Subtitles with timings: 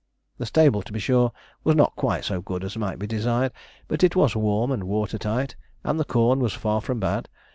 [0.39, 1.31] The stable, to be sure,
[1.63, 3.51] was not quite so good as might be desired,
[3.87, 7.29] but it was warm and water tight, and the corn was far from bad.